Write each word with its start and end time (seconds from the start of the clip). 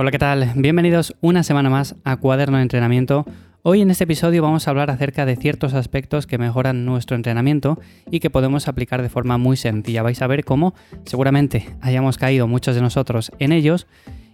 Hola, 0.00 0.10
¿qué 0.10 0.18
tal? 0.18 0.52
Bienvenidos 0.56 1.14
una 1.20 1.42
semana 1.42 1.68
más 1.68 1.94
a 2.04 2.16
Cuaderno 2.16 2.56
de 2.56 2.62
Entrenamiento. 2.62 3.26
Hoy 3.62 3.82
en 3.82 3.90
este 3.90 4.04
episodio 4.04 4.42
vamos 4.42 4.66
a 4.66 4.70
hablar 4.70 4.90
acerca 4.90 5.26
de 5.26 5.36
ciertos 5.36 5.74
aspectos 5.74 6.26
que 6.26 6.38
mejoran 6.38 6.86
nuestro 6.86 7.16
entrenamiento 7.16 7.78
y 8.10 8.20
que 8.20 8.30
podemos 8.30 8.66
aplicar 8.66 9.02
de 9.02 9.10
forma 9.10 9.36
muy 9.36 9.58
sencilla. 9.58 10.02
Vais 10.02 10.22
a 10.22 10.26
ver 10.26 10.42
cómo 10.46 10.72
seguramente 11.04 11.68
hayamos 11.82 12.16
caído 12.16 12.48
muchos 12.48 12.74
de 12.74 12.80
nosotros 12.80 13.30
en 13.40 13.52
ellos 13.52 13.86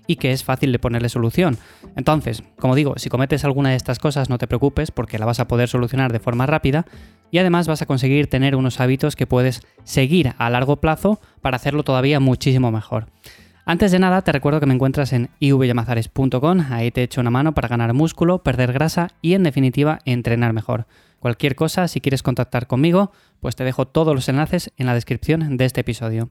y 0.07 0.15
que 0.15 0.31
es 0.31 0.45
fácil 0.45 0.71
de 0.71 0.79
ponerle 0.79 1.09
solución. 1.09 1.59
Entonces, 1.97 2.45
como 2.61 2.77
digo, 2.77 2.95
si 2.97 3.11
cometes 3.11 3.45
alguna 3.45 3.71
de 3.71 3.77
estas 3.77 3.99
cosas 3.99 4.31
no 4.31 4.39
te 4.39 4.47
preocupes 4.47 4.93
porque 4.93 5.19
la 5.19 5.27
vas 5.27 5.41
a 5.41 5.49
poder 5.49 5.69
solucionar 5.69 6.13
de 6.13 6.21
forma 6.21 6.47
rápida 6.47 6.87
y 7.33 7.39
además 7.39 7.67
vas 7.67 7.83
a 7.83 7.87
conseguir 7.87 8.31
tener 8.31 8.55
unos 8.55 8.79
hábitos 8.79 9.17
que 9.17 9.27
puedes 9.27 9.63
seguir 9.83 10.33
a 10.39 10.49
largo 10.49 10.77
plazo 10.77 11.21
para 11.41 11.57
hacerlo 11.57 11.83
todavía 11.83 12.21
muchísimo 12.21 12.71
mejor. 12.71 13.09
Antes 13.69 13.91
de 13.91 13.99
nada, 13.99 14.23
te 14.23 14.31
recuerdo 14.31 14.61
que 14.61 14.67
me 14.67 14.75
encuentras 14.75 15.13
en 15.13 15.29
ivyamazares.com, 15.41 16.67
ahí 16.71 16.93
te 16.93 17.03
echo 17.03 17.21
una 17.21 17.33
mano 17.33 17.53
para 17.53 17.67
ganar 17.67 17.95
músculo, 17.95 18.45
perder 18.45 18.73
grasa 18.73 19.09
y 19.23 19.35
en 19.35 19.43
definitiva 19.43 19.99
entrenar 20.05 20.53
mejor. 20.53 20.87
Cualquier 21.19 21.57
cosa, 21.57 21.89
si 21.89 22.01
quieres 22.01 22.23
contactar 22.23 22.69
conmigo, 22.69 23.11
pues 23.41 23.57
te 23.57 23.65
dejo 23.65 23.89
todos 23.89 24.15
los 24.15 24.29
enlaces 24.29 24.71
en 24.77 24.87
la 24.87 24.95
descripción 24.95 25.57
de 25.57 25.65
este 25.65 25.81
episodio. 25.81 26.31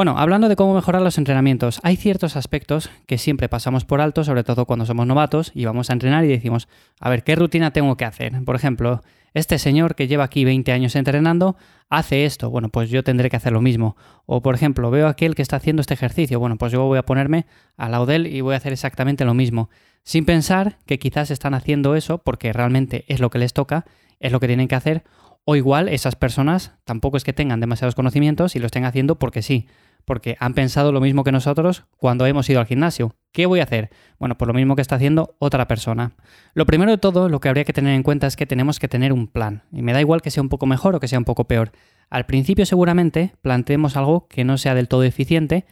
Bueno, 0.00 0.16
hablando 0.16 0.48
de 0.48 0.56
cómo 0.56 0.72
mejorar 0.72 1.02
los 1.02 1.18
entrenamientos, 1.18 1.78
hay 1.82 1.94
ciertos 1.94 2.34
aspectos 2.34 2.88
que 3.06 3.18
siempre 3.18 3.50
pasamos 3.50 3.84
por 3.84 4.00
alto, 4.00 4.24
sobre 4.24 4.44
todo 4.44 4.64
cuando 4.64 4.86
somos 4.86 5.06
novatos 5.06 5.52
y 5.54 5.66
vamos 5.66 5.90
a 5.90 5.92
entrenar 5.92 6.24
y 6.24 6.28
decimos, 6.28 6.68
a 6.98 7.10
ver, 7.10 7.22
¿qué 7.22 7.36
rutina 7.36 7.74
tengo 7.74 7.98
que 7.98 8.06
hacer? 8.06 8.32
Por 8.46 8.56
ejemplo, 8.56 9.02
este 9.34 9.58
señor 9.58 9.94
que 9.94 10.08
lleva 10.08 10.24
aquí 10.24 10.46
20 10.46 10.72
años 10.72 10.96
entrenando 10.96 11.58
hace 11.90 12.24
esto, 12.24 12.48
bueno, 12.48 12.70
pues 12.70 12.88
yo 12.88 13.04
tendré 13.04 13.28
que 13.28 13.36
hacer 13.36 13.52
lo 13.52 13.60
mismo. 13.60 13.94
O 14.24 14.40
por 14.40 14.54
ejemplo, 14.54 14.90
veo 14.90 15.06
a 15.06 15.10
aquel 15.10 15.34
que 15.34 15.42
está 15.42 15.56
haciendo 15.56 15.82
este 15.82 15.92
ejercicio, 15.92 16.40
bueno, 16.40 16.56
pues 16.56 16.72
yo 16.72 16.82
voy 16.86 16.96
a 16.96 17.04
ponerme 17.04 17.44
al 17.76 17.90
lado 17.90 18.06
de 18.06 18.16
él 18.16 18.26
y 18.26 18.40
voy 18.40 18.54
a 18.54 18.56
hacer 18.56 18.72
exactamente 18.72 19.26
lo 19.26 19.34
mismo, 19.34 19.68
sin 20.02 20.24
pensar 20.24 20.78
que 20.86 20.98
quizás 20.98 21.30
están 21.30 21.52
haciendo 21.52 21.94
eso 21.94 22.16
porque 22.16 22.54
realmente 22.54 23.04
es 23.08 23.20
lo 23.20 23.28
que 23.28 23.38
les 23.38 23.52
toca, 23.52 23.84
es 24.18 24.32
lo 24.32 24.40
que 24.40 24.46
tienen 24.46 24.66
que 24.66 24.76
hacer, 24.76 25.04
o 25.44 25.56
igual 25.56 25.90
esas 25.90 26.16
personas 26.16 26.72
tampoco 26.86 27.18
es 27.18 27.24
que 27.24 27.34
tengan 27.34 27.60
demasiados 27.60 27.94
conocimientos 27.94 28.56
y 28.56 28.60
lo 28.60 28.66
estén 28.66 28.86
haciendo 28.86 29.18
porque 29.18 29.42
sí 29.42 29.66
porque 30.04 30.36
han 30.40 30.54
pensado 30.54 30.92
lo 30.92 31.00
mismo 31.00 31.24
que 31.24 31.32
nosotros 31.32 31.84
cuando 31.96 32.26
hemos 32.26 32.48
ido 32.48 32.60
al 32.60 32.66
gimnasio. 32.66 33.14
¿Qué 33.32 33.46
voy 33.46 33.60
a 33.60 33.64
hacer? 33.64 33.90
Bueno, 34.18 34.36
pues 34.36 34.46
lo 34.46 34.54
mismo 34.54 34.76
que 34.76 34.82
está 34.82 34.96
haciendo 34.96 35.36
otra 35.38 35.68
persona. 35.68 36.12
Lo 36.54 36.66
primero 36.66 36.90
de 36.90 36.98
todo, 36.98 37.28
lo 37.28 37.40
que 37.40 37.48
habría 37.48 37.64
que 37.64 37.72
tener 37.72 37.94
en 37.94 38.02
cuenta 38.02 38.26
es 38.26 38.36
que 38.36 38.46
tenemos 38.46 38.78
que 38.78 38.88
tener 38.88 39.12
un 39.12 39.28
plan. 39.28 39.62
Y 39.72 39.82
me 39.82 39.92
da 39.92 40.00
igual 40.00 40.22
que 40.22 40.30
sea 40.30 40.42
un 40.42 40.48
poco 40.48 40.66
mejor 40.66 40.94
o 40.94 41.00
que 41.00 41.08
sea 41.08 41.18
un 41.18 41.24
poco 41.24 41.44
peor. 41.44 41.72
Al 42.08 42.26
principio 42.26 42.66
seguramente 42.66 43.34
planteemos 43.40 43.96
algo 43.96 44.26
que 44.28 44.44
no 44.44 44.58
sea 44.58 44.74
del 44.74 44.88
todo 44.88 45.04
eficiente 45.04 45.64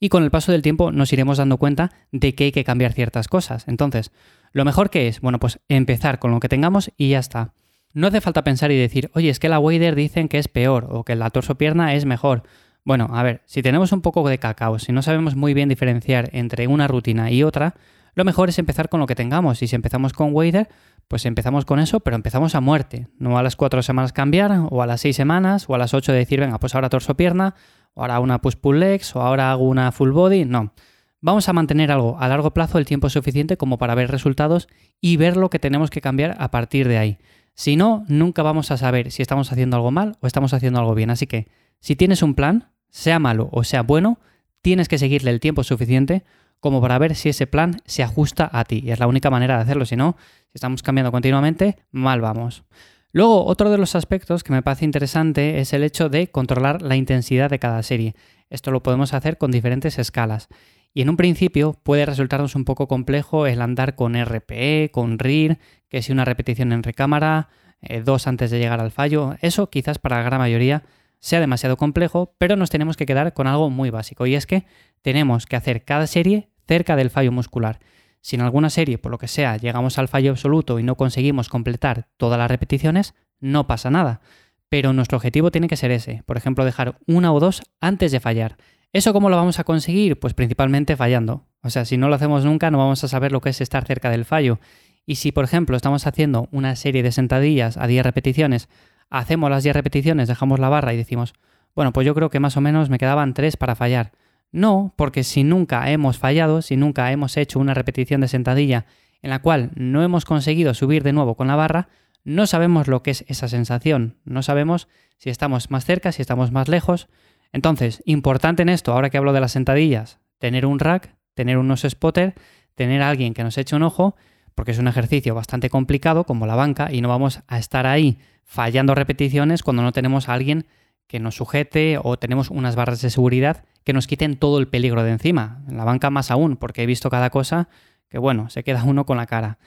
y 0.00 0.08
con 0.08 0.24
el 0.24 0.30
paso 0.30 0.50
del 0.50 0.62
tiempo 0.62 0.90
nos 0.90 1.12
iremos 1.12 1.38
dando 1.38 1.58
cuenta 1.58 1.92
de 2.10 2.34
que 2.34 2.44
hay 2.44 2.52
que 2.52 2.64
cambiar 2.64 2.92
ciertas 2.92 3.28
cosas. 3.28 3.68
Entonces, 3.68 4.10
lo 4.52 4.64
mejor 4.64 4.90
que 4.90 5.06
es, 5.06 5.20
bueno, 5.20 5.38
pues 5.38 5.60
empezar 5.68 6.18
con 6.18 6.30
lo 6.30 6.40
que 6.40 6.48
tengamos 6.48 6.90
y 6.96 7.10
ya 7.10 7.18
está. 7.18 7.52
No 7.94 8.06
hace 8.06 8.20
falta 8.20 8.42
pensar 8.42 8.72
y 8.72 8.78
decir, 8.78 9.10
oye, 9.14 9.28
es 9.28 9.38
que 9.38 9.48
la 9.48 9.58
Wader 9.58 9.94
dicen 9.94 10.28
que 10.28 10.38
es 10.38 10.48
peor 10.48 10.88
o 10.90 11.04
que 11.04 11.14
la 11.14 11.30
torso 11.30 11.56
pierna 11.56 11.94
es 11.94 12.06
mejor 12.06 12.42
bueno, 12.84 13.08
a 13.12 13.22
ver, 13.22 13.42
si 13.46 13.62
tenemos 13.62 13.92
un 13.92 14.00
poco 14.00 14.28
de 14.28 14.38
cacao, 14.38 14.78
si 14.78 14.92
no 14.92 15.02
sabemos 15.02 15.36
muy 15.36 15.54
bien 15.54 15.68
diferenciar 15.68 16.30
entre 16.32 16.66
una 16.66 16.88
rutina 16.88 17.30
y 17.30 17.44
otra, 17.44 17.74
lo 18.14 18.24
mejor 18.24 18.48
es 18.48 18.58
empezar 18.58 18.88
con 18.88 19.00
lo 19.00 19.06
que 19.06 19.14
tengamos. 19.14 19.62
Y 19.62 19.68
si 19.68 19.76
empezamos 19.76 20.12
con 20.12 20.34
Wader, 20.34 20.68
pues 21.08 21.24
empezamos 21.24 21.64
con 21.64 21.78
eso, 21.78 22.00
pero 22.00 22.16
empezamos 22.16 22.54
a 22.54 22.60
muerte. 22.60 23.08
No 23.18 23.38
a 23.38 23.42
las 23.42 23.56
cuatro 23.56 23.82
semanas 23.82 24.12
cambiar, 24.12 24.66
o 24.70 24.82
a 24.82 24.86
las 24.86 25.00
seis 25.00 25.16
semanas, 25.16 25.64
o 25.68 25.74
a 25.74 25.78
las 25.78 25.94
ocho 25.94 26.12
decir, 26.12 26.40
venga, 26.40 26.58
pues 26.58 26.74
ahora 26.74 26.88
torso 26.88 27.16
pierna, 27.16 27.54
o 27.94 28.02
ahora 28.02 28.20
una 28.20 28.40
push 28.40 28.56
pull 28.56 28.80
legs, 28.80 29.14
o 29.16 29.22
ahora 29.22 29.52
hago 29.52 29.64
una 29.64 29.92
full 29.92 30.10
body. 30.10 30.44
No. 30.44 30.72
Vamos 31.20 31.48
a 31.48 31.52
mantener 31.52 31.92
algo 31.92 32.18
a 32.18 32.26
largo 32.28 32.52
plazo 32.52 32.78
el 32.78 32.84
tiempo 32.84 33.08
suficiente 33.08 33.56
como 33.56 33.78
para 33.78 33.94
ver 33.94 34.10
resultados 34.10 34.68
y 35.00 35.16
ver 35.16 35.36
lo 35.36 35.50
que 35.50 35.60
tenemos 35.60 35.88
que 35.88 36.00
cambiar 36.00 36.36
a 36.38 36.50
partir 36.50 36.88
de 36.88 36.98
ahí. 36.98 37.18
Si 37.54 37.76
no, 37.76 38.04
nunca 38.08 38.42
vamos 38.42 38.70
a 38.70 38.76
saber 38.76 39.10
si 39.10 39.22
estamos 39.22 39.52
haciendo 39.52 39.76
algo 39.76 39.90
mal 39.90 40.16
o 40.20 40.26
estamos 40.26 40.54
haciendo 40.54 40.78
algo 40.80 40.94
bien. 40.94 41.10
Así 41.10 41.26
que, 41.26 41.48
si 41.80 41.96
tienes 41.96 42.22
un 42.22 42.34
plan, 42.34 42.70
sea 42.88 43.18
malo 43.18 43.48
o 43.52 43.64
sea 43.64 43.82
bueno, 43.82 44.18
tienes 44.60 44.88
que 44.88 44.98
seguirle 44.98 45.30
el 45.30 45.40
tiempo 45.40 45.64
suficiente 45.64 46.24
como 46.60 46.80
para 46.80 46.98
ver 46.98 47.16
si 47.16 47.28
ese 47.28 47.46
plan 47.46 47.80
se 47.86 48.02
ajusta 48.02 48.48
a 48.52 48.64
ti. 48.64 48.82
Y 48.84 48.92
es 48.92 49.00
la 49.00 49.08
única 49.08 49.30
manera 49.30 49.56
de 49.56 49.62
hacerlo. 49.62 49.84
Si 49.84 49.96
no, 49.96 50.16
si 50.44 50.52
estamos 50.54 50.82
cambiando 50.82 51.10
continuamente, 51.10 51.76
mal 51.90 52.20
vamos. 52.20 52.62
Luego, 53.10 53.44
otro 53.44 53.70
de 53.70 53.78
los 53.78 53.94
aspectos 53.94 54.44
que 54.44 54.52
me 54.52 54.62
parece 54.62 54.84
interesante 54.84 55.58
es 55.58 55.72
el 55.72 55.82
hecho 55.82 56.08
de 56.08 56.28
controlar 56.28 56.80
la 56.80 56.96
intensidad 56.96 57.50
de 57.50 57.58
cada 57.58 57.82
serie. 57.82 58.14
Esto 58.48 58.70
lo 58.70 58.82
podemos 58.82 59.12
hacer 59.12 59.38
con 59.38 59.50
diferentes 59.50 59.98
escalas. 59.98 60.48
Y 60.94 61.02
en 61.02 61.10
un 61.10 61.16
principio 61.16 61.74
puede 61.82 62.06
resultarnos 62.06 62.54
un 62.54 62.64
poco 62.64 62.86
complejo 62.86 63.46
el 63.46 63.60
andar 63.60 63.96
con 63.96 64.14
RPE, 64.14 64.90
con 64.92 65.18
RIR, 65.18 65.58
que 65.92 66.00
si 66.00 66.10
una 66.10 66.24
repetición 66.24 66.72
en 66.72 66.82
recámara, 66.82 67.50
eh, 67.82 68.00
dos 68.00 68.26
antes 68.26 68.50
de 68.50 68.58
llegar 68.58 68.80
al 68.80 68.90
fallo. 68.90 69.36
Eso 69.42 69.68
quizás 69.68 69.98
para 69.98 70.16
la 70.16 70.22
gran 70.22 70.40
mayoría 70.40 70.84
sea 71.20 71.38
demasiado 71.38 71.76
complejo, 71.76 72.34
pero 72.38 72.56
nos 72.56 72.70
tenemos 72.70 72.96
que 72.96 73.04
quedar 73.04 73.34
con 73.34 73.46
algo 73.46 73.68
muy 73.68 73.90
básico 73.90 74.24
y 74.24 74.34
es 74.34 74.46
que 74.46 74.64
tenemos 75.02 75.44
que 75.44 75.54
hacer 75.54 75.84
cada 75.84 76.06
serie 76.06 76.48
cerca 76.66 76.96
del 76.96 77.10
fallo 77.10 77.30
muscular. 77.30 77.78
Si 78.22 78.36
en 78.36 78.42
alguna 78.42 78.70
serie, 78.70 78.96
por 78.96 79.12
lo 79.12 79.18
que 79.18 79.28
sea, 79.28 79.58
llegamos 79.58 79.98
al 79.98 80.08
fallo 80.08 80.30
absoluto 80.30 80.78
y 80.78 80.82
no 80.82 80.96
conseguimos 80.96 81.50
completar 81.50 82.08
todas 82.16 82.38
las 82.38 82.50
repeticiones, 82.50 83.14
no 83.38 83.66
pasa 83.66 83.90
nada. 83.90 84.22
Pero 84.70 84.94
nuestro 84.94 85.16
objetivo 85.16 85.50
tiene 85.50 85.68
que 85.68 85.76
ser 85.76 85.90
ese, 85.90 86.22
por 86.24 86.38
ejemplo, 86.38 86.64
dejar 86.64 86.96
una 87.06 87.34
o 87.34 87.38
dos 87.38 87.60
antes 87.82 88.12
de 88.12 88.20
fallar. 88.20 88.56
¿Eso 88.94 89.12
cómo 89.12 89.28
lo 89.28 89.36
vamos 89.36 89.58
a 89.58 89.64
conseguir? 89.64 90.18
Pues 90.18 90.32
principalmente 90.32 90.96
fallando. 90.96 91.44
O 91.62 91.68
sea, 91.68 91.84
si 91.84 91.98
no 91.98 92.08
lo 92.08 92.14
hacemos 92.14 92.46
nunca, 92.46 92.70
no 92.70 92.78
vamos 92.78 93.04
a 93.04 93.08
saber 93.08 93.30
lo 93.30 93.42
que 93.42 93.50
es 93.50 93.60
estar 93.60 93.84
cerca 93.84 94.08
del 94.08 94.24
fallo. 94.24 94.58
Y 95.06 95.16
si, 95.16 95.32
por 95.32 95.44
ejemplo, 95.44 95.76
estamos 95.76 96.06
haciendo 96.06 96.48
una 96.52 96.76
serie 96.76 97.02
de 97.02 97.12
sentadillas 97.12 97.76
a 97.76 97.86
10 97.86 98.04
repeticiones 98.04 98.68
hacemos 99.12 99.50
las 99.50 99.62
10 99.62 99.76
repeticiones, 99.76 100.26
dejamos 100.26 100.58
la 100.58 100.70
barra 100.70 100.94
y 100.94 100.96
decimos, 100.96 101.34
bueno, 101.74 101.92
pues 101.92 102.06
yo 102.06 102.14
creo 102.14 102.30
que 102.30 102.40
más 102.40 102.56
o 102.56 102.60
menos 102.60 102.88
me 102.88 102.98
quedaban 102.98 103.34
3 103.34 103.56
para 103.56 103.74
fallar. 103.74 104.12
No, 104.50 104.94
porque 104.96 105.22
si 105.22 105.44
nunca 105.44 105.90
hemos 105.90 106.18
fallado, 106.18 106.62
si 106.62 106.76
nunca 106.76 107.12
hemos 107.12 107.36
hecho 107.36 107.58
una 107.58 107.74
repetición 107.74 108.22
de 108.22 108.28
sentadilla 108.28 108.86
en 109.20 109.30
la 109.30 109.40
cual 109.40 109.70
no 109.74 110.02
hemos 110.02 110.24
conseguido 110.24 110.74
subir 110.74 111.02
de 111.02 111.12
nuevo 111.12 111.36
con 111.36 111.46
la 111.46 111.56
barra, 111.56 111.88
no 112.24 112.46
sabemos 112.46 112.88
lo 112.88 113.02
que 113.02 113.12
es 113.12 113.24
esa 113.28 113.48
sensación, 113.48 114.16
no 114.24 114.42
sabemos 114.42 114.88
si 115.18 115.30
estamos 115.30 115.70
más 115.70 115.84
cerca, 115.84 116.12
si 116.12 116.22
estamos 116.22 116.50
más 116.50 116.68
lejos. 116.68 117.08
Entonces, 117.52 118.02
importante 118.06 118.62
en 118.62 118.70
esto, 118.70 118.92
ahora 118.92 119.10
que 119.10 119.18
hablo 119.18 119.32
de 119.32 119.40
las 119.40 119.52
sentadillas, 119.52 120.20
tener 120.38 120.64
un 120.64 120.78
rack, 120.78 121.14
tener 121.34 121.58
unos 121.58 121.82
spotter, 121.82 122.34
tener 122.74 123.02
a 123.02 123.10
alguien 123.10 123.34
que 123.34 123.44
nos 123.44 123.58
eche 123.58 123.76
un 123.76 123.82
ojo, 123.82 124.16
porque 124.54 124.72
es 124.72 124.78
un 124.78 124.88
ejercicio 124.88 125.34
bastante 125.34 125.70
complicado 125.70 126.24
como 126.24 126.46
la 126.46 126.54
banca 126.54 126.92
y 126.92 127.00
no 127.00 127.08
vamos 127.08 127.42
a 127.46 127.58
estar 127.58 127.86
ahí 127.86 128.18
fallando 128.44 128.94
repeticiones 128.94 129.62
cuando 129.62 129.82
no 129.82 129.92
tenemos 129.92 130.28
a 130.28 130.34
alguien 130.34 130.66
que 131.06 131.20
nos 131.20 131.36
sujete 131.36 131.98
o 132.02 132.18
tenemos 132.18 132.50
unas 132.50 132.74
barras 132.74 133.02
de 133.02 133.10
seguridad 133.10 133.64
que 133.84 133.92
nos 133.92 134.06
quiten 134.06 134.36
todo 134.36 134.58
el 134.58 134.68
peligro 134.68 135.02
de 135.02 135.12
encima. 135.12 135.62
En 135.68 135.76
la 135.76 135.84
banca 135.84 136.10
más 136.10 136.30
aún, 136.30 136.56
porque 136.56 136.82
he 136.82 136.86
visto 136.86 137.10
cada 137.10 137.30
cosa 137.30 137.68
que, 138.08 138.18
bueno, 138.18 138.48
se 138.50 138.64
queda 138.64 138.84
uno 138.84 139.04
con 139.06 139.16
la 139.16 139.26
cara. 139.26 139.58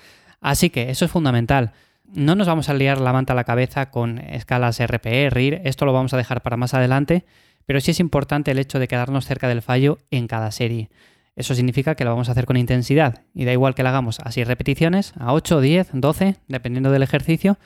Así 0.42 0.70
que 0.70 0.90
eso 0.90 1.06
es 1.06 1.12
fundamental. 1.12 1.74
No 2.14 2.36
nos 2.36 2.48
vamos 2.48 2.70
a 2.70 2.74
liar 2.74 3.00
la 3.00 3.14
manta 3.14 3.34
a 3.34 3.36
la 3.36 3.44
cabeza 3.44 3.90
con 3.90 4.20
escalas 4.20 4.80
RPE, 4.80 5.30
RIR, 5.30 5.62
esto 5.66 5.86
lo 5.86 5.94
vamos 5.94 6.14
a 6.14 6.18
dejar 6.18 6.42
para 6.42 6.58
más 6.58 6.74
adelante, 6.74 7.26
pero 7.66 7.82
sí 7.82 7.92
es 7.92 8.00
importante 8.00 8.52
el 8.52 8.60
hecho 8.60 8.80
de 8.80 8.88
quedarnos 8.88 9.26
cerca 9.26 9.48
del 9.48 9.62
fallo 9.62 9.98
en 10.12 10.28
cada 10.28 10.52
serie. 10.52 10.90
Eso 11.36 11.54
significa 11.54 11.96
que 11.96 12.06
lo 12.06 12.12
vamos 12.12 12.30
a 12.30 12.32
hacer 12.32 12.46
con 12.46 12.56
intensidad 12.58 13.24
y 13.34 13.46
da 13.46 13.52
igual 13.52 13.76
que 13.76 13.84
lo 13.84 13.90
hagamos 13.90 14.20
a 14.22 14.32
6 14.32 14.48
repeticiones, 14.48 15.14
a 15.18 15.34
8, 15.34 15.60
10, 15.60 15.90
12, 15.94 16.38
dependiendo 16.48 16.92
del 16.92 17.04
ejercicio, 17.04 17.58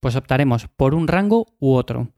pues 0.00 0.16
optaremos 0.16 0.68
por 0.68 0.94
un 0.94 1.08
rango 1.08 1.54
u 1.58 1.74
otro. 1.74 2.08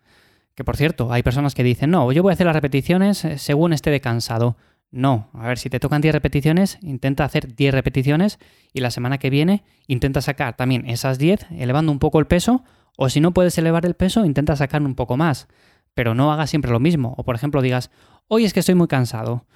Que 0.54 0.65
por 0.65 0.76
cierto, 0.76 1.12
hay 1.12 1.22
personas 1.22 1.54
que 1.54 1.65
dicen, 1.65 1.91
no, 1.91 2.12
yo 2.12 2.22
voy 2.22 2.31
a 2.31 2.34
hacer 2.34 2.47
las 2.47 2.54
repeticiones 2.54 3.25
eh, 3.25 3.38
según 3.38 3.72
esté 3.72 3.91
de 3.91 4.00
cansado. 4.00 4.56
No, 4.93 5.31
a 5.34 5.47
ver, 5.47 5.59
si 5.59 5.71
te 5.71 5.81
tocan 5.81 6.00
10 6.00 6.15
repeticiones, 6.15 6.78
intenta 6.82 7.25
hacer 7.25 7.54
10 7.54 7.75
repeticiones 7.75 8.39
y 8.72 8.80
la 8.80 8.91
semana 8.91 9.18
que 9.18 9.30
viene 9.30 9.65
intenta 9.86 10.21
sacar 10.21 10.57
también 10.57 10.89
esas 10.89 11.18
10, 11.18 11.47
elevando 11.53 11.92
un 11.92 11.98
poco 11.98 12.18
el 12.18 12.27
peso, 12.27 12.65
o 12.97 13.09
si 13.09 13.21
no 13.21 13.33
puedes 13.33 13.57
elevar 13.57 13.86
el 13.86 13.95
peso, 13.95 14.24
intenta 14.24 14.57
sacar 14.57 14.83
un 14.83 14.95
poco 14.95 15.16
más. 15.16 15.48
Pero 15.95 16.15
no 16.15 16.33
hagas 16.33 16.51
siempre 16.51 16.71
lo 16.71 16.80
mismo. 16.80 17.15
O 17.16 17.24
por 17.24 17.34
ejemplo 17.34 17.62
digas, 17.62 17.91
hoy 18.28 18.45
es 18.45 18.53
que 18.53 18.60
estoy 18.60 18.74
muy 18.74 18.89
cansado. 18.89 19.47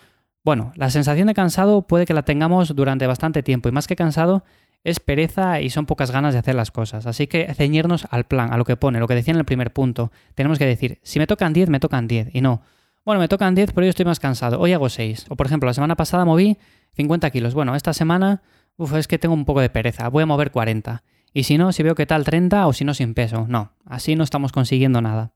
Bueno, 0.45 0.73
la 0.77 0.91
sensación 0.91 1.27
de 1.27 1.35
cansado 1.35 1.83
puede 1.83 2.05
que 2.05 2.13
la 2.13 2.23
tengamos 2.23 2.77
durante 2.77 3.07
bastante 3.07 3.43
tiempo 3.43 3.69
y 3.69 3.73
más 3.73 3.87
que 3.87 3.97
cansado 3.97 4.45
es 4.85 5.01
pereza 5.01 5.63
y 5.63 5.71
son 5.71 5.87
pocas 5.87 6.11
ganas 6.11 6.35
de 6.35 6.39
hacer 6.39 6.55
las 6.55 6.71
cosas. 6.71 7.07
Así 7.07 7.27
que 7.27 7.53
ceñirnos 7.55 8.07
al 8.11 8.25
plan, 8.25 8.53
a 8.53 8.59
lo 8.59 8.67
que 8.67 8.77
pone, 8.77 9.01
lo 9.01 9.09
que 9.09 9.15
decía 9.15 9.33
en 9.33 9.39
el 9.39 9.47
primer 9.47 9.73
punto. 9.73 10.13
Tenemos 10.35 10.59
que 10.59 10.67
decir, 10.67 10.99
si 11.03 11.19
me 11.19 11.27
tocan 11.27 11.55
10, 11.55 11.71
me 11.71 11.81
tocan 11.81 12.07
10. 12.07 12.35
Y 12.35 12.43
no, 12.43 12.61
bueno, 13.07 13.21
me 13.21 13.29
tocan 13.29 13.55
10, 13.55 13.73
pero 13.73 13.87
yo 13.87 13.91
estoy 13.91 14.05
más 14.05 14.21
cansado. 14.21 14.61
Hoy 14.61 14.75
hago 14.75 14.91
6. 14.91 15.27
O 15.31 15.37
por 15.37 15.47
ejemplo, 15.47 15.67
la 15.67 15.75
semana 15.75 15.97
pasada 15.97 16.27
moví 16.27 16.59
50 16.93 17.31
kilos. 17.31 17.55
Bueno, 17.55 17.75
esta 17.75 17.95
semana, 17.95 18.43
uf, 18.77 18.95
es 18.95 19.09
que 19.09 19.19
tengo 19.19 19.35
un 19.35 19.47
poco 19.47 19.63
de 19.63 19.71
pereza. 19.71 20.09
Voy 20.09 20.25
a 20.25 20.27
mover 20.27 20.51
40. 20.51 21.03
Y 21.33 21.45
si 21.45 21.57
no, 21.57 21.73
si 21.73 21.83
veo 21.83 21.95
que 21.95 22.05
tal 22.05 22.25
30 22.25 22.67
o 22.67 22.73
si 22.75 22.85
no 22.85 22.93
sin 22.93 23.15
peso. 23.15 23.47
No, 23.49 23.73
así 23.87 24.15
no 24.15 24.25
estamos 24.25 24.53
consiguiendo 24.53 25.01
nada. 25.01 25.33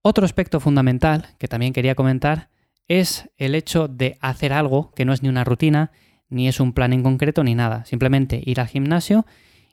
Otro 0.00 0.24
aspecto 0.24 0.60
fundamental 0.60 1.26
que 1.38 1.46
también 1.48 1.74
quería 1.74 1.94
comentar 1.94 2.48
es 2.88 3.30
el 3.36 3.54
hecho 3.54 3.88
de 3.88 4.18
hacer 4.20 4.52
algo 4.52 4.92
que 4.94 5.04
no 5.04 5.12
es 5.12 5.22
ni 5.22 5.28
una 5.28 5.44
rutina 5.44 5.90
ni 6.28 6.48
es 6.48 6.60
un 6.60 6.72
plan 6.72 6.92
en 6.92 7.02
concreto 7.02 7.44
ni 7.44 7.54
nada. 7.54 7.84
Simplemente 7.84 8.42
ir 8.44 8.60
al 8.60 8.66
gimnasio 8.66 9.24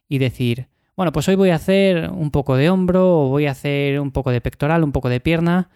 y 0.08 0.19
decir, 0.19 0.68
bueno, 0.96 1.12
pues 1.12 1.28
hoy 1.28 1.36
voy 1.36 1.50
a 1.50 1.56
hacer 1.56 2.10
un 2.12 2.31
poco 2.31 2.56
de 2.56 2.69
hombro 2.69 3.25
o 3.25 3.30
voy 3.30 3.48
a 3.48 3.52
hacer 3.52 4.00
un 4.00 4.12
poco 4.12 4.31
de 4.31 4.42
pectoral, 4.42 4.84
un 4.84 4.92
poco 4.92 5.10
de 5.10 5.19
pierna 5.19 5.69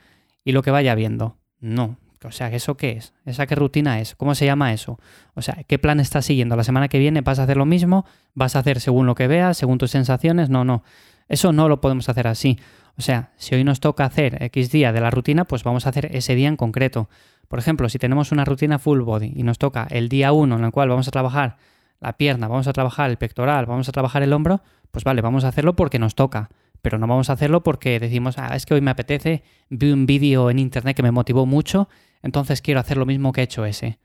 y 0.43 0.51
lo 0.51 0.61
que 0.61 0.71
vaya 0.71 0.93
viendo. 0.95 1.37
No. 1.59 1.97
O 2.23 2.31
sea, 2.31 2.49
¿eso 2.49 2.75
qué 2.75 2.91
es? 2.91 3.13
¿Esa 3.25 3.45
qué 3.45 3.55
rutina 3.55 3.99
es? 3.99 4.15
¿Cómo 4.15 4.35
se 4.35 4.45
llama 4.45 4.73
eso? 4.73 4.99
O 5.35 5.41
sea, 5.41 5.63
¿qué 5.67 5.77
plan 5.77 5.99
estás 5.99 6.25
siguiendo? 6.25 6.55
¿La 6.55 6.63
semana 6.63 6.87
que 6.87 6.99
viene 6.99 7.21
vas 7.21 7.39
a 7.39 7.43
hacer 7.43 7.57
lo 7.57 7.65
mismo? 7.65 8.05
¿Vas 8.33 8.55
a 8.55 8.59
hacer 8.59 8.79
según 8.79 9.05
lo 9.05 9.15
que 9.15 9.27
veas, 9.27 9.57
según 9.57 9.77
tus 9.77 9.91
sensaciones? 9.91 10.49
No, 10.49 10.65
no. 10.65 10.83
Eso 11.27 11.51
no 11.53 11.69
lo 11.69 11.81
podemos 11.81 12.09
hacer 12.09 12.27
así. 12.27 12.59
O 12.97 13.01
sea, 13.01 13.33
si 13.35 13.55
hoy 13.55 13.63
nos 13.63 13.79
toca 13.79 14.05
hacer 14.05 14.41
X 14.41 14.71
día 14.71 14.93
de 14.93 15.01
la 15.01 15.11
rutina, 15.11 15.45
pues 15.45 15.63
vamos 15.63 15.85
a 15.85 15.89
hacer 15.89 16.15
ese 16.15 16.35
día 16.35 16.47
en 16.47 16.55
concreto. 16.55 17.09
Por 17.47 17.59
ejemplo, 17.59 17.89
si 17.89 17.99
tenemos 17.99 18.31
una 18.31 18.45
rutina 18.45 18.79
full 18.79 19.01
body 19.01 19.33
y 19.35 19.43
nos 19.43 19.57
toca 19.57 19.87
el 19.89 20.09
día 20.09 20.31
1 20.31 20.55
en 20.57 20.63
el 20.63 20.71
cual 20.71 20.89
vamos 20.89 21.07
a 21.07 21.11
trabajar 21.11 21.57
la 21.99 22.17
pierna, 22.17 22.47
vamos 22.47 22.67
a 22.67 22.73
trabajar 22.73 23.09
el 23.09 23.17
pectoral, 23.17 23.65
vamos 23.65 23.89
a 23.89 23.91
trabajar 23.91 24.23
el 24.23 24.33
hombro, 24.33 24.61
pues 24.91 25.03
vale, 25.03 25.21
vamos 25.21 25.43
a 25.43 25.49
hacerlo 25.49 25.75
porque 25.75 25.99
nos 25.99 26.15
toca. 26.15 26.49
Pero 26.81 26.97
no 26.97 27.07
vamos 27.07 27.29
a 27.29 27.33
hacerlo 27.33 27.63
porque 27.63 27.99
decimos, 27.99 28.37
ah, 28.37 28.55
es 28.55 28.65
que 28.65 28.75
hoy 28.75 28.81
me 28.81 28.91
apetece, 28.91 29.43
vi 29.69 29.91
un 29.91 30.05
vídeo 30.05 30.49
en 30.49 30.59
internet 30.59 30.95
que 30.95 31.03
me 31.03 31.11
motivó 31.11 31.45
mucho, 31.45 31.89
entonces 32.21 32.61
quiero 32.61 32.79
hacer 32.79 32.97
lo 32.97 33.05
mismo 33.05 33.31
que 33.31 33.41
he 33.41 33.43
hecho 33.43 33.65
ese. 33.65 33.99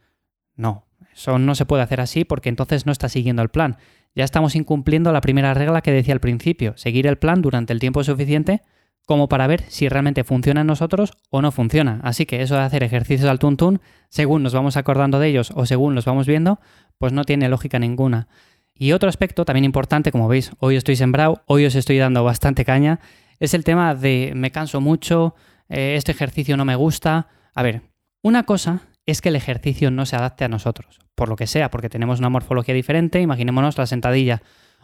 No, 0.56 0.86
eso 1.12 1.38
no 1.38 1.54
se 1.54 1.66
puede 1.66 1.82
hacer 1.82 2.00
así 2.00 2.24
porque 2.24 2.48
entonces 2.48 2.86
no 2.86 2.92
está 2.92 3.08
siguiendo 3.08 3.42
el 3.42 3.50
plan. 3.50 3.76
Ya 4.14 4.24
estamos 4.24 4.56
incumpliendo 4.56 5.12
la 5.12 5.20
primera 5.20 5.54
regla 5.54 5.82
que 5.82 5.92
decía 5.92 6.14
al 6.14 6.20
principio, 6.20 6.76
seguir 6.76 7.06
el 7.06 7.18
plan 7.18 7.42
durante 7.42 7.72
el 7.72 7.80
tiempo 7.80 8.02
suficiente 8.02 8.62
como 9.10 9.28
para 9.28 9.48
ver 9.48 9.64
si 9.66 9.88
realmente 9.88 10.22
funciona 10.22 10.60
en 10.60 10.68
nosotros 10.68 11.14
o 11.30 11.42
no 11.42 11.50
funciona. 11.50 11.98
Así 12.04 12.26
que 12.26 12.42
eso 12.42 12.54
de 12.54 12.60
hacer 12.60 12.84
ejercicios 12.84 13.28
al 13.28 13.40
tuntún, 13.40 13.80
según 14.08 14.44
nos 14.44 14.54
vamos 14.54 14.76
acordando 14.76 15.18
de 15.18 15.26
ellos 15.26 15.50
o 15.56 15.66
según 15.66 15.96
los 15.96 16.04
vamos 16.04 16.28
viendo, 16.28 16.60
pues 16.96 17.12
no 17.12 17.24
tiene 17.24 17.48
lógica 17.48 17.80
ninguna. 17.80 18.28
Y 18.72 18.92
otro 18.92 19.08
aspecto 19.08 19.44
también 19.44 19.64
importante, 19.64 20.12
como 20.12 20.28
veis, 20.28 20.52
hoy 20.60 20.76
estoy 20.76 20.94
sembrado, 20.94 21.42
hoy 21.46 21.66
os 21.66 21.74
estoy 21.74 21.98
dando 21.98 22.22
bastante 22.22 22.64
caña, 22.64 23.00
es 23.40 23.52
el 23.52 23.64
tema 23.64 23.96
de 23.96 24.30
me 24.36 24.52
canso 24.52 24.80
mucho, 24.80 25.34
eh, 25.68 25.96
este 25.96 26.12
ejercicio 26.12 26.56
no 26.56 26.64
me 26.64 26.76
gusta. 26.76 27.26
A 27.52 27.64
ver, 27.64 27.82
una 28.22 28.44
cosa 28.44 28.82
es 29.06 29.20
que 29.20 29.30
el 29.30 29.34
ejercicio 29.34 29.90
no 29.90 30.06
se 30.06 30.14
adapte 30.14 30.44
a 30.44 30.48
nosotros, 30.48 31.00
por 31.16 31.28
lo 31.28 31.34
que 31.34 31.48
sea, 31.48 31.68
porque 31.72 31.88
tenemos 31.88 32.20
una 32.20 32.28
morfología 32.28 32.76
diferente, 32.76 33.20
imaginémonos 33.20 33.76
la 33.76 33.86
sentadilla. 33.86 34.40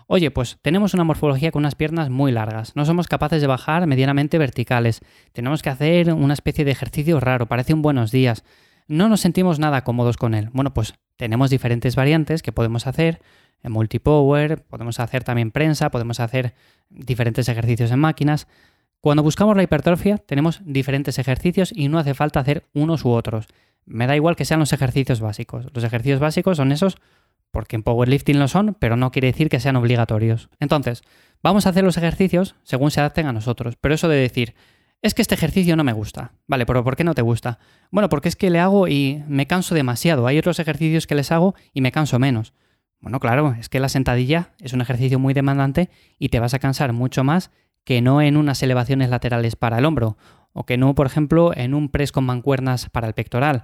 Oye, 0.08 0.30
pues 0.30 0.58
tenemos 0.62 0.94
una 0.94 1.02
morfología 1.02 1.50
con 1.50 1.62
unas 1.62 1.74
piernas 1.74 2.10
muy 2.10 2.30
largas, 2.30 2.76
no 2.76 2.84
somos 2.84 3.08
capaces 3.08 3.40
de 3.40 3.48
bajar 3.48 3.88
medianamente 3.88 4.38
verticales, 4.38 5.00
tenemos 5.32 5.62
que 5.62 5.70
hacer 5.70 6.12
una 6.12 6.34
especie 6.34 6.64
de 6.64 6.70
ejercicio 6.70 7.18
raro, 7.18 7.46
parece 7.46 7.74
un 7.74 7.82
buenos 7.82 8.12
días, 8.12 8.44
no 8.86 9.08
nos 9.08 9.20
sentimos 9.20 9.58
nada 9.58 9.82
cómodos 9.82 10.16
con 10.16 10.34
él. 10.34 10.48
Bueno, 10.52 10.72
pues 10.72 10.94
tenemos 11.16 11.50
diferentes 11.50 11.96
variantes 11.96 12.42
que 12.42 12.52
podemos 12.52 12.86
hacer, 12.86 13.20
en 13.64 13.72
multipower, 13.72 14.62
podemos 14.62 15.00
hacer 15.00 15.24
también 15.24 15.50
prensa, 15.50 15.90
podemos 15.90 16.20
hacer 16.20 16.54
diferentes 16.88 17.48
ejercicios 17.48 17.90
en 17.90 17.98
máquinas. 17.98 18.46
Cuando 19.00 19.24
buscamos 19.24 19.56
la 19.56 19.64
hipertrofia 19.64 20.18
tenemos 20.18 20.60
diferentes 20.64 21.18
ejercicios 21.18 21.72
y 21.74 21.88
no 21.88 21.98
hace 21.98 22.14
falta 22.14 22.38
hacer 22.38 22.64
unos 22.74 23.04
u 23.04 23.10
otros. 23.10 23.48
Me 23.86 24.06
da 24.06 24.14
igual 24.14 24.36
que 24.36 24.44
sean 24.44 24.60
los 24.60 24.72
ejercicios 24.72 25.20
básicos. 25.20 25.66
Los 25.74 25.82
ejercicios 25.82 26.20
básicos 26.20 26.58
son 26.58 26.70
esos 26.70 26.96
porque 27.50 27.76
en 27.76 27.82
powerlifting 27.82 28.38
lo 28.38 28.48
son, 28.48 28.76
pero 28.78 28.96
no 28.96 29.10
quiere 29.10 29.28
decir 29.28 29.48
que 29.48 29.60
sean 29.60 29.76
obligatorios. 29.76 30.48
Entonces, 30.60 31.02
vamos 31.42 31.66
a 31.66 31.70
hacer 31.70 31.84
los 31.84 31.96
ejercicios 31.96 32.54
según 32.62 32.90
se 32.90 33.00
adapten 33.00 33.26
a 33.26 33.32
nosotros. 33.32 33.76
Pero 33.80 33.94
eso 33.94 34.08
de 34.08 34.16
decir, 34.16 34.54
es 35.02 35.14
que 35.14 35.22
este 35.22 35.34
ejercicio 35.34 35.76
no 35.76 35.84
me 35.84 35.92
gusta. 35.92 36.32
Vale, 36.46 36.66
pero 36.66 36.82
¿por 36.84 36.96
qué 36.96 37.04
no 37.04 37.14
te 37.14 37.22
gusta? 37.22 37.58
Bueno, 37.90 38.08
porque 38.08 38.28
es 38.28 38.36
que 38.36 38.50
le 38.50 38.58
hago 38.58 38.88
y 38.88 39.22
me 39.28 39.46
canso 39.46 39.74
demasiado. 39.74 40.26
Hay 40.26 40.38
otros 40.38 40.58
ejercicios 40.58 41.06
que 41.06 41.14
les 41.14 41.32
hago 41.32 41.54
y 41.72 41.80
me 41.80 41.92
canso 41.92 42.18
menos. 42.18 42.52
Bueno, 43.00 43.20
claro, 43.20 43.54
es 43.58 43.68
que 43.68 43.80
la 43.80 43.88
sentadilla 43.88 44.50
es 44.60 44.72
un 44.72 44.80
ejercicio 44.80 45.18
muy 45.18 45.34
demandante 45.34 45.90
y 46.18 46.30
te 46.30 46.40
vas 46.40 46.54
a 46.54 46.58
cansar 46.58 46.92
mucho 46.92 47.24
más 47.24 47.50
que 47.84 48.02
no 48.02 48.20
en 48.20 48.36
unas 48.36 48.62
elevaciones 48.62 49.10
laterales 49.10 49.54
para 49.54 49.78
el 49.78 49.84
hombro, 49.84 50.16
o 50.52 50.64
que 50.64 50.76
no, 50.76 50.94
por 50.94 51.06
ejemplo, 51.06 51.52
en 51.54 51.72
un 51.72 51.88
press 51.88 52.10
con 52.10 52.24
mancuernas 52.24 52.88
para 52.90 53.06
el 53.06 53.14
pectoral. 53.14 53.62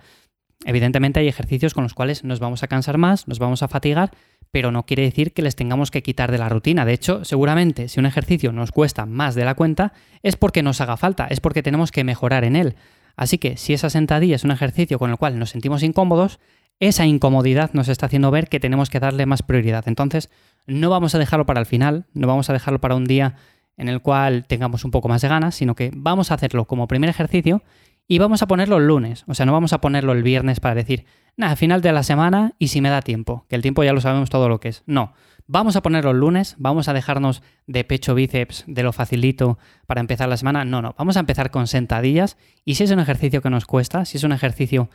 Evidentemente 0.64 1.20
hay 1.20 1.29
ejercicios 1.29 1.75
con 1.75 1.82
los 1.85 1.94
cuales 1.94 2.25
nos 2.25 2.41
vamos 2.41 2.62
a 2.62 2.69
cansar 2.69 2.99
más, 2.99 3.26
nos 3.29 3.38
vamos 3.38 3.62
a 3.62 3.69
fatigar, 3.69 4.11
pero 4.50 4.70
no 4.70 4.85
quiere 4.85 5.03
decir 5.03 5.32
que 5.32 5.43
les 5.43 5.56
tengamos 5.56 5.91
que 5.91 6.03
quitar 6.03 6.31
de 6.31 6.38
la 6.38 6.49
rutina. 6.49 6.85
De 6.85 6.93
hecho, 6.93 7.25
seguramente 7.25 7.88
si 7.88 8.00
un 8.00 8.06
ejercicio 8.06 8.53
nos 8.53 8.70
cuesta 8.70 9.06
más 9.06 9.35
de 9.35 9.44
la 9.44 9.55
cuenta, 9.55 9.93
es 10.23 10.37
porque 10.37 10.62
nos 10.62 10.81
haga 10.81 10.97
falta, 10.97 11.26
es 11.26 11.41
porque 11.41 11.62
tenemos 11.62 11.91
que 11.91 12.05
mejorar 12.05 12.44
en 12.44 12.56
él. 12.56 12.76
Así 13.17 13.38
que 13.38 13.56
si 13.56 13.73
esa 13.73 13.91
sentadilla 13.91 14.37
es 14.37 14.44
un 14.44 14.50
ejercicio 14.50 14.99
con 14.99 15.11
el 15.11 15.17
cual 15.17 15.38
nos 15.38 15.50
sentimos 15.50 15.82
incómodos, 15.82 16.38
esa 16.81 17.06
incomodidad 17.06 17.70
nos 17.73 17.88
está 17.88 18.06
haciendo 18.06 18.31
ver 18.31 18.49
que 18.49 18.61
tenemos 18.61 18.91
que 18.91 19.00
darle 19.00 19.26
más 19.26 19.43
prioridad. 19.43 19.85
Entonces, 19.87 20.31
no 20.67 20.91
vamos 20.91 21.15
a 21.15 21.19
dejarlo 21.19 21.47
para 21.47 21.61
el 21.61 21.67
final, 21.67 22.06
no 22.15 22.26
vamos 22.26 22.50
a 22.50 22.53
dejarlo 22.53 22.81
para 22.81 22.94
un 22.94 23.05
día 23.05 23.37
en 23.76 23.88
el 23.88 24.00
cual 24.00 24.47
tengamos 24.47 24.85
un 24.85 24.91
poco 24.91 25.08
más 25.08 25.23
de 25.23 25.29
ganas, 25.29 25.55
sino 25.55 25.75
que 25.75 25.91
vamos 25.94 26.31
a 26.31 26.35
hacerlo 26.35 26.67
como 26.67 26.88
primer 26.88 27.11
ejercicio 27.11 27.62
y 28.08 28.19
vamos 28.19 28.43
a 28.43 28.46
ponerlo 28.46 28.76
el 28.76 28.87
lunes, 28.87 29.25
o 29.26 29.34
sea, 29.34 29.46
no 29.46 29.52
vamos 29.52 29.72
a 29.72 29.81
ponerlo 29.81 30.12
el 30.12 30.22
viernes 30.22 30.60
para 30.60 30.75
decir, 30.75 31.06
nada, 31.37 31.56
final 31.56 31.81
de 31.81 31.93
la 31.93 32.02
semana 32.02 32.52
y 32.58 32.69
si 32.69 32.81
me 32.81 32.90
da 32.90 33.02
tiempo, 33.02 33.46
que 33.49 33.56
el 33.56 33.62
tiempo 33.62 33.84
ya 33.84 33.93
lo 33.93 34.00
sabemos 34.00 34.31
todo 34.31 34.49
lo 34.49 34.60
que 34.60 34.69
es. 34.69 34.82
No, 34.87 35.14
vamos 35.46 35.76
a 35.76 35.82
ponerlo 35.82 36.10
el 36.10 36.19
lunes, 36.19 36.56
vamos 36.58 36.88
a 36.88 36.93
dejarnos 36.93 37.43
de 37.66 37.84
pecho 37.84 38.14
bíceps, 38.14 38.64
de 38.66 38.82
lo 38.82 38.93
facilito 38.93 39.58
para 39.87 40.00
empezar 40.00 40.28
la 40.28 40.37
semana. 40.37 40.64
No, 40.64 40.82
no, 40.82 40.94
vamos 40.99 41.16
a 41.16 41.20
empezar 41.20 41.50
con 41.50 41.66
sentadillas 41.66 42.37
y 42.64 42.75
si 42.75 42.84
es 42.84 42.90
un 42.90 43.00
ejercicio 43.00 43.43
que 43.43 43.50
nos 43.50 43.66
cuesta, 43.66 44.05
si 44.05 44.16
es 44.19 44.25
un 44.25 44.32
ejercicio 44.32 44.90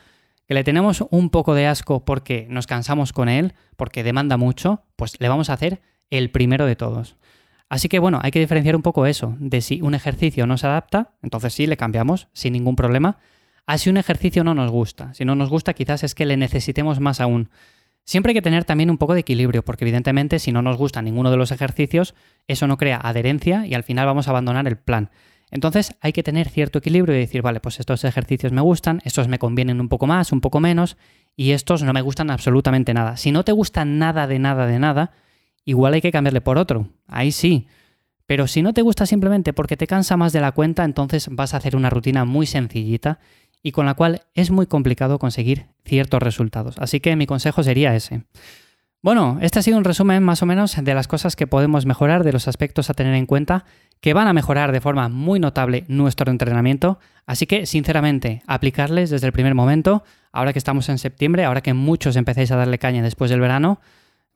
que 0.48 0.54
le 0.54 0.64
tenemos 0.64 1.06
un 1.12 1.30
poco 1.30 1.56
de 1.56 1.68
asco 1.68 2.06
porque 2.06 2.48
nos 2.50 2.68
cansamos 2.68 3.14
con 3.14 3.30
él, 3.30 3.54
porque 3.76 4.04
demanda 4.04 4.38
mucho, 4.38 4.84
pues 4.96 5.20
le 5.20 5.28
vamos 5.28 5.50
a 5.50 5.54
hacer 5.54 5.82
el 6.10 6.32
primero 6.32 6.66
de 6.66 6.76
todos. 6.76 7.18
Así 7.70 7.90
que 7.90 8.00
bueno, 8.00 8.20
hay 8.24 8.32
que 8.32 8.40
diferenciar 8.40 8.76
un 8.76 8.82
poco 8.82 9.06
eso, 9.06 9.36
de 9.40 9.62
si 9.62 9.82
un 9.82 9.94
ejercicio 9.94 10.48
no 10.48 10.58
se 10.58 10.68
adapta, 10.68 11.14
entonces 11.22 11.54
sí, 11.54 11.68
le 11.68 11.78
cambiamos 11.78 12.28
sin 12.34 12.54
ningún 12.54 12.76
problema, 12.76 13.18
a 13.66 13.78
si 13.78 13.90
un 13.90 13.98
ejercicio 13.98 14.44
no 14.46 14.56
nos 14.56 14.72
gusta. 14.72 15.14
Si 15.14 15.26
no 15.26 15.36
nos 15.36 15.50
gusta, 15.50 15.74
quizás 15.74 16.04
es 16.04 16.16
que 16.16 16.26
le 16.26 16.38
necesitemos 16.38 17.02
más 17.02 17.20
aún. 17.20 17.50
Siempre 18.06 18.32
hay 18.32 18.36
que 18.36 18.42
tener 18.42 18.64
también 18.64 18.90
un 18.90 18.98
poco 18.98 19.14
de 19.14 19.20
equilibrio, 19.20 19.66
porque 19.66 19.84
evidentemente 19.84 20.40
si 20.40 20.54
no 20.54 20.62
nos 20.62 20.78
gusta 20.78 21.02
ninguno 21.02 21.30
de 21.30 21.36
los 21.36 21.52
ejercicios, 21.52 22.16
eso 22.48 22.66
no 22.66 22.78
crea 22.78 23.02
adherencia 23.04 23.68
y 23.68 23.74
al 23.74 23.84
final 23.84 24.06
vamos 24.06 24.28
a 24.28 24.32
abandonar 24.32 24.66
el 24.66 24.78
plan. 24.78 25.10
Entonces 25.52 25.94
hay 26.00 26.14
que 26.14 26.24
tener 26.24 26.48
cierto 26.48 26.80
equilibrio 26.80 27.16
y 27.16 27.20
decir, 27.20 27.42
vale, 27.42 27.60
pues 27.60 27.82
estos 27.82 28.06
ejercicios 28.06 28.54
me 28.54 28.62
gustan, 28.62 29.02
estos 29.04 29.28
me 29.28 29.40
convienen 29.40 29.82
un 29.82 29.90
poco 29.90 30.08
más, 30.08 30.32
un 30.32 30.40
poco 30.40 30.62
menos, 30.62 30.96
y 31.36 31.52
estos 31.52 31.84
no 31.84 31.92
me 31.92 32.02
gustan 32.02 32.30
absolutamente 32.30 32.94
nada. 32.94 33.18
Si 33.18 33.34
no 33.34 33.44
te 33.44 33.52
gusta 33.52 33.84
nada 33.84 34.28
de 34.28 34.40
nada 34.40 34.68
de 34.68 34.80
nada, 34.80 35.12
igual 35.68 35.94
hay 35.94 36.02
que 36.02 36.14
cambiarle 36.14 36.42
por 36.42 36.58
otro. 36.58 36.88
Ahí 37.08 37.32
sí. 37.32 37.68
Pero 38.26 38.48
si 38.48 38.62
no 38.62 38.74
te 38.74 38.82
gusta 38.82 39.06
simplemente 39.06 39.54
porque 39.54 39.78
te 39.78 39.86
cansa 39.86 40.18
más 40.18 40.32
de 40.34 40.40
la 40.40 40.54
cuenta, 40.54 40.86
entonces 40.86 41.28
vas 41.30 41.54
a 41.54 41.58
hacer 41.58 41.76
una 41.76 41.90
rutina 41.90 42.26
muy 42.26 42.46
sencillita 42.46 43.20
y 43.62 43.74
con 43.74 43.86
la 43.86 43.94
cual 43.94 44.22
es 44.34 44.50
muy 44.50 44.66
complicado 44.66 45.20
conseguir 45.20 45.66
ciertos 45.86 46.24
resultados. 46.24 46.78
Así 46.80 47.02
que 47.02 47.16
mi 47.18 47.28
consejo 47.28 47.64
sería 47.64 47.94
ese. 47.96 48.24
Bueno, 49.02 49.40
este 49.42 49.60
ha 49.60 49.62
sido 49.62 49.78
un 49.78 49.84
resumen 49.84 50.24
más 50.24 50.42
o 50.42 50.46
menos 50.46 50.76
de 50.82 50.94
las 50.94 51.08
cosas 51.08 51.36
que 51.36 51.48
podemos 51.48 51.86
mejorar, 51.86 52.24
de 52.24 52.32
los 52.32 52.48
aspectos 52.48 52.90
a 52.90 52.94
tener 52.94 53.14
en 53.14 53.26
cuenta, 53.26 53.66
que 54.00 54.14
van 54.14 54.28
a 54.28 54.34
mejorar 54.34 54.72
de 54.72 54.82
forma 54.82 55.10
muy 55.10 55.40
notable 55.40 55.84
nuestro 55.90 56.32
entrenamiento. 56.32 57.00
Así 57.26 57.46
que, 57.46 57.66
sinceramente, 57.66 58.42
aplicarles 58.48 59.10
desde 59.10 59.28
el 59.28 59.34
primer 59.34 59.54
momento, 59.54 60.04
ahora 60.32 60.54
que 60.54 60.60
estamos 60.60 60.88
en 60.88 60.98
septiembre, 60.98 61.44
ahora 61.44 61.62
que 61.62 61.74
muchos 61.74 62.16
empecéis 62.16 62.52
a 62.52 62.56
darle 62.56 62.80
caña 62.80 63.04
después 63.04 63.30
del 63.30 63.42
verano, 63.42 63.80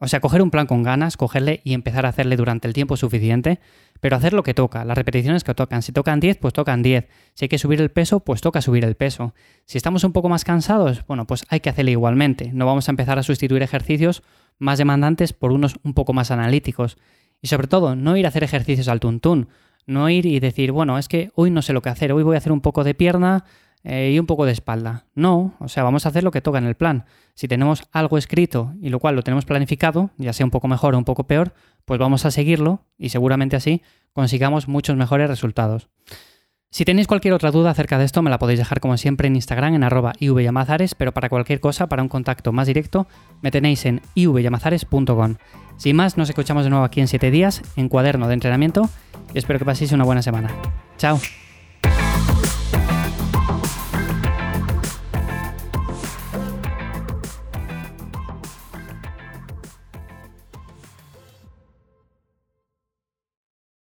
o 0.04 0.08
sea, 0.08 0.20
coger 0.20 0.42
un 0.42 0.50
plan 0.50 0.66
con 0.66 0.82
ganas, 0.82 1.16
cogerle 1.16 1.62
y 1.64 1.76
empezar 1.76 2.08
a 2.08 2.10
hacerle 2.10 2.36
durante 2.36 2.68
el 2.68 2.74
tiempo 2.74 2.98
suficiente, 2.98 3.60
pero 4.00 4.16
hacer 4.16 4.34
lo 4.34 4.42
que 4.42 4.56
toca, 4.56 4.84
las 4.84 4.98
repeticiones 4.98 5.44
que 5.44 5.54
tocan. 5.54 5.84
Si 5.84 5.92
tocan 5.92 6.20
10, 6.20 6.38
pues 6.38 6.56
tocan 6.56 6.82
10. 6.82 7.08
Si 7.36 7.46
hay 7.46 7.50
que 7.50 7.60
subir 7.60 7.80
el 7.80 7.92
peso, 7.92 8.20
pues 8.22 8.42
toca 8.42 8.64
subir 8.64 8.84
el 8.84 8.96
peso. 8.96 9.36
Si 9.66 9.78
estamos 9.78 10.04
un 10.04 10.12
poco 10.12 10.28
más 10.28 10.44
cansados, 10.44 11.06
bueno, 11.06 11.28
pues 11.28 11.46
hay 11.50 11.60
que 11.60 11.70
hacerle 11.70 11.92
igualmente. 11.92 12.50
No 12.52 12.66
vamos 12.66 12.90
a 12.90 12.92
empezar 12.92 13.20
a 13.20 13.24
sustituir 13.24 13.62
ejercicios 13.62 14.24
más 14.58 14.80
demandantes 14.80 15.34
por 15.34 15.52
unos 15.52 15.76
un 15.84 15.94
poco 15.94 16.14
más 16.14 16.32
analíticos. 16.32 16.98
Y 17.40 17.50
sobre 17.50 17.68
todo, 17.68 17.96
no 17.96 18.18
ir 18.18 18.26
a 18.26 18.30
hacer 18.30 18.44
ejercicios 18.44 18.88
al 18.88 19.00
tuntún. 19.00 19.50
No 19.86 20.10
ir 20.10 20.26
y 20.26 20.40
decir, 20.40 20.72
bueno, 20.72 20.98
es 20.98 21.08
que 21.08 21.30
hoy 21.36 21.52
no 21.52 21.62
sé 21.62 21.74
lo 21.74 21.84
que 21.84 21.90
hacer, 21.90 22.12
hoy 22.12 22.24
voy 22.24 22.34
a 22.34 22.38
hacer 22.40 22.52
un 22.52 22.62
poco 22.62 22.84
de 22.84 22.96
pierna, 22.96 23.46
eh, 23.84 24.12
y 24.14 24.20
un 24.20 24.26
poco 24.26 24.46
de 24.46 24.52
espalda. 24.52 25.06
No, 25.16 25.56
o 25.60 25.68
sea, 25.68 25.84
vamos 25.84 26.06
a 26.06 26.10
hacer 26.10 26.24
lo 26.24 26.32
que 26.32 26.42
toca 26.42 26.58
en 26.58 26.66
el 26.66 26.76
plan. 26.76 27.06
Si 27.34 27.48
tenemos 27.48 27.84
algo 27.92 28.18
escrito 28.18 28.74
y 28.82 28.90
lo 28.90 29.00
cual 29.00 29.16
lo 29.16 29.24
tenemos 29.24 29.46
planificado, 29.46 30.12
ya 30.18 30.34
sea 30.34 30.46
un 30.46 30.52
poco 30.52 30.68
mejor 30.68 30.96
o 30.96 30.98
un 30.98 31.06
poco 31.06 31.26
peor, 31.26 31.54
pues 31.86 32.00
vamos 32.00 32.26
a 32.26 32.32
seguirlo 32.32 32.86
y 32.98 33.10
seguramente 33.10 33.56
así 33.56 33.82
consigamos 34.14 34.68
muchos 34.68 34.96
mejores 34.96 35.30
resultados. 35.30 35.90
Si 36.74 36.86
tenéis 36.86 37.08
cualquier 37.08 37.34
otra 37.34 37.52
duda 37.52 37.72
acerca 37.72 37.98
de 37.98 38.06
esto, 38.06 38.22
me 38.22 38.30
la 38.30 38.40
podéis 38.40 38.60
dejar 38.60 38.80
como 38.80 38.96
siempre 38.96 39.28
en 39.28 39.36
Instagram 39.36 39.74
en 39.74 39.84
arroba 39.84 40.14
ivyamazares, 40.20 40.96
pero 40.96 41.12
para 41.12 41.28
cualquier 41.28 41.60
cosa, 41.60 41.88
para 41.88 42.02
un 42.02 42.08
contacto 42.08 42.54
más 42.54 42.66
directo, 42.66 43.08
me 43.42 43.52
tenéis 43.52 43.86
en 43.86 44.02
ivyamazares.com. 44.16 45.36
Sin 45.76 45.96
más, 45.98 46.18
nos 46.18 46.30
escuchamos 46.30 46.64
de 46.64 46.70
nuevo 46.70 46.86
aquí 46.86 47.02
en 47.02 47.10
7 47.10 47.30
días, 47.30 47.62
en 47.76 47.90
cuaderno 47.90 48.30
de 48.30 48.36
entrenamiento, 48.36 48.90
y 49.34 49.38
espero 49.38 49.60
que 49.60 49.66
paséis 49.66 49.92
una 49.92 50.06
buena 50.06 50.22
semana. 50.22 50.50
Chao. 50.98 51.20